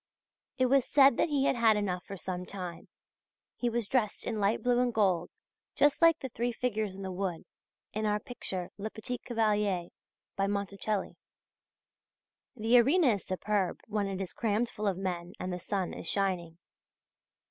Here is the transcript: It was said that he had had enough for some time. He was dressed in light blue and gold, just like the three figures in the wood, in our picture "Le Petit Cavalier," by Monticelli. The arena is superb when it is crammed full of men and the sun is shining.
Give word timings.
It 0.57 0.65
was 0.65 0.83
said 0.83 1.17
that 1.17 1.29
he 1.29 1.43
had 1.45 1.55
had 1.55 1.77
enough 1.77 2.03
for 2.05 2.17
some 2.17 2.43
time. 2.43 2.87
He 3.55 3.69
was 3.69 3.87
dressed 3.87 4.25
in 4.25 4.39
light 4.39 4.63
blue 4.63 4.79
and 4.79 4.91
gold, 4.91 5.29
just 5.75 6.01
like 6.01 6.17
the 6.17 6.29
three 6.29 6.51
figures 6.51 6.95
in 6.95 7.03
the 7.03 7.11
wood, 7.11 7.45
in 7.93 8.07
our 8.07 8.19
picture 8.19 8.71
"Le 8.79 8.89
Petit 8.89 9.19
Cavalier," 9.19 9.89
by 10.35 10.47
Monticelli. 10.47 11.17
The 12.55 12.79
arena 12.79 13.09
is 13.09 13.25
superb 13.27 13.79
when 13.85 14.07
it 14.07 14.19
is 14.19 14.33
crammed 14.33 14.71
full 14.71 14.87
of 14.87 14.97
men 14.97 15.33
and 15.39 15.53
the 15.53 15.59
sun 15.59 15.93
is 15.93 16.07
shining. 16.07 16.57